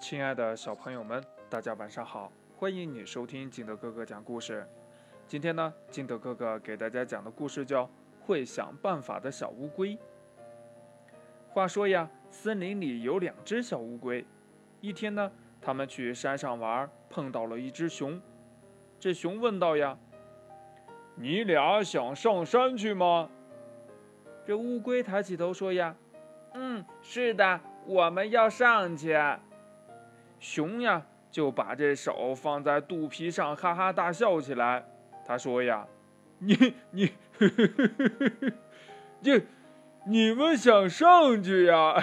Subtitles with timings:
[0.00, 2.32] 亲爱的小朋友们，大家晚上好！
[2.56, 4.66] 欢迎你收听金德哥哥讲故事。
[5.26, 7.84] 今天呢，金德哥哥给大家讲的故事叫
[8.24, 9.94] 《会想办法的小乌龟》。
[11.50, 14.24] 话说呀，森林里有两只小乌龟。
[14.80, 18.18] 一天呢，他们去山上玩，碰到了一只熊。
[18.98, 19.98] 这熊问道呀
[21.14, 23.28] ：“你俩想上山去吗？”
[24.46, 25.94] 这乌龟抬起头说呀
[26.54, 29.14] ：“嗯，是的，我们要上去。”
[30.40, 34.84] 熊呀，就把这手放在肚皮上，哈哈大笑起来。
[35.26, 35.86] 他说呀
[36.40, 37.12] ：“你你，
[39.22, 39.42] 这
[40.06, 41.94] 你们想上去呀？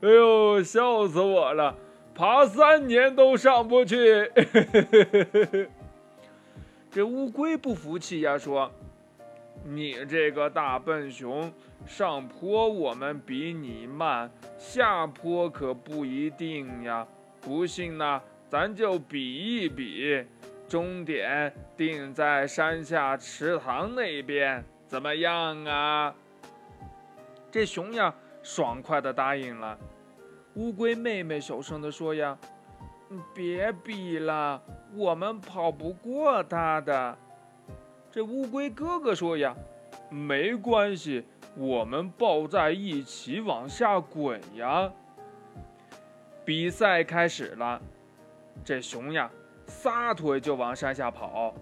[0.00, 1.76] 哎呦，笑死我了！
[2.14, 4.30] 爬三年都上不去。”
[6.90, 8.72] 这乌龟不服气呀，说
[9.64, 11.52] ：“你这个大笨熊，
[11.86, 17.06] 上坡我们比你慢，下坡可不一定呀。”
[17.40, 20.22] 不信呢，咱就比一比，
[20.68, 26.14] 终点定在山下池塘那边，怎么样啊？
[27.50, 29.78] 这熊呀，爽快的答应了。
[30.54, 32.36] 乌龟妹妹小声的说呀
[33.34, 34.62] ：“别比了，
[34.94, 37.16] 我们跑不过它的。”
[38.12, 39.54] 这乌龟哥哥说呀
[40.10, 41.24] ：“没关系，
[41.56, 44.90] 我们抱在一起往下滚呀。”
[46.44, 47.80] 比赛开始了，
[48.64, 49.30] 这熊呀，
[49.66, 51.54] 撒腿就往山下跑。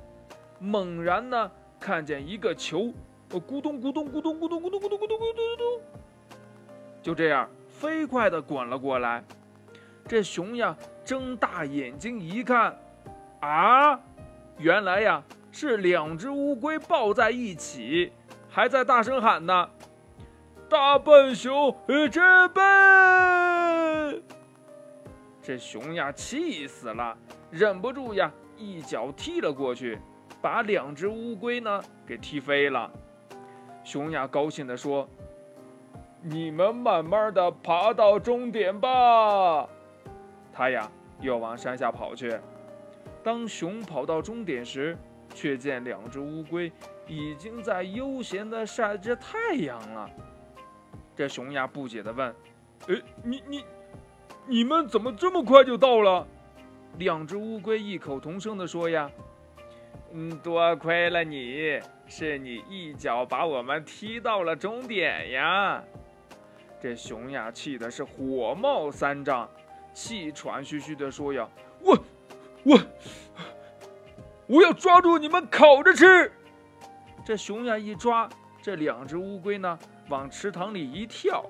[0.59, 2.95] 猛然呢，看见一个球，
[3.31, 5.81] 咕咚咕咚咕咚咕咚咕咚咕咚咕咚咕咚咕咚，
[7.03, 9.23] 就这样飞快地滚了过来。
[10.07, 10.75] 这熊呀，
[11.05, 12.75] 睁大眼睛一看，
[13.41, 14.01] 啊，
[14.57, 15.23] 原来呀
[15.61, 18.13] 是两只乌龟抱在一起，
[18.49, 19.69] 还在大声喊呢
[20.71, 21.77] ：“大笨熊，
[22.13, 24.23] 真笨！”
[25.43, 27.19] 这熊呀，气死了，
[27.51, 29.99] 忍不住呀，一脚踢了过去，
[30.41, 32.89] 把两只乌龟呢给踢飞了。
[33.83, 35.09] 熊呀，高兴地说
[36.23, 39.69] ：“你们慢慢的爬到终点吧。”
[40.55, 40.89] 他呀，
[41.21, 42.39] 又往山下跑去。
[43.25, 44.97] 当熊跑到终点时，
[45.39, 46.73] 却见两只乌龟
[47.07, 50.11] 已经在悠闲的晒着太阳了。
[51.15, 52.35] 这熊呀，不解地问
[52.89, 53.65] ：“哎，你你？”
[54.51, 56.27] 你们怎么这么快就到了？
[56.97, 59.09] 两只乌龟异口同声地说：“呀，
[60.13, 65.85] 嗯，多亏了你，是你一脚把我们踢到了终点呀！”
[66.81, 69.49] 这熊呀，气的是火冒三丈，
[69.93, 71.47] 气喘吁吁地说：“呀，
[71.83, 71.99] 我，
[72.65, 72.79] 我，
[74.49, 76.33] 我要抓住你们烤着吃！”
[77.25, 78.29] 这熊呀一抓，
[78.63, 79.79] 这两只乌龟呢
[80.09, 81.45] 往池塘里一跳，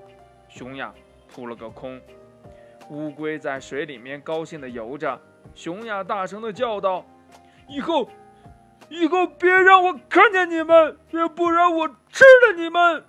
[0.49, 0.93] 熊呀
[1.27, 1.99] 扑了个空。
[2.89, 5.19] 乌龟在水里面高兴地游着，
[5.55, 7.05] 熊呀大声地叫道
[7.69, 8.09] ：“以后，
[8.89, 13.05] 以后别让我看见你们，要不然我吃了你们！”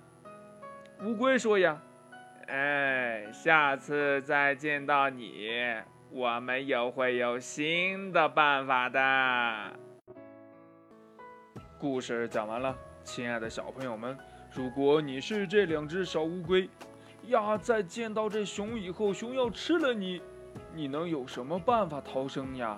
[1.03, 1.81] 乌龟说：“呀，
[2.47, 5.49] 哎，下次再见到你，
[6.13, 9.73] 我们又会有新的办法的。”
[11.79, 14.17] 故事讲完了，亲爱的小朋友们，
[14.53, 16.69] 如果你是这两只小乌龟。
[17.27, 20.21] 呀，在见到这熊以后，熊要吃了你，
[20.73, 22.77] 你能有什么办法逃生呀？